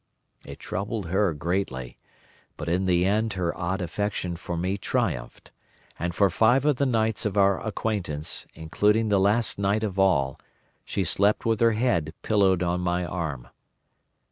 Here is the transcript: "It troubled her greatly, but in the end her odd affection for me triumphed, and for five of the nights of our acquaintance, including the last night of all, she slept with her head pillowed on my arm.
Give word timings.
"It 0.43 0.57
troubled 0.57 1.09
her 1.09 1.31
greatly, 1.35 1.95
but 2.57 2.67
in 2.67 2.85
the 2.85 3.05
end 3.05 3.33
her 3.33 3.55
odd 3.55 3.83
affection 3.83 4.35
for 4.35 4.57
me 4.57 4.75
triumphed, 4.79 5.51
and 5.99 6.15
for 6.15 6.31
five 6.31 6.65
of 6.65 6.77
the 6.77 6.87
nights 6.87 7.23
of 7.23 7.37
our 7.37 7.63
acquaintance, 7.63 8.47
including 8.55 9.09
the 9.09 9.19
last 9.19 9.59
night 9.59 9.83
of 9.83 9.99
all, 9.99 10.39
she 10.83 11.03
slept 11.03 11.45
with 11.45 11.59
her 11.59 11.73
head 11.73 12.15
pillowed 12.23 12.63
on 12.63 12.81
my 12.81 13.05
arm. 13.05 13.49